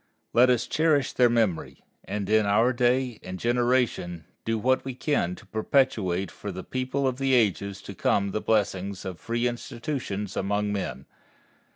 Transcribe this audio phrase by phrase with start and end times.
[0.33, 5.35] Let us cherish their memory, and in our day and generation do what we can
[5.35, 10.35] to perpetuate for the people in the ages to come the blessings of free institutions
[10.35, 11.05] among men.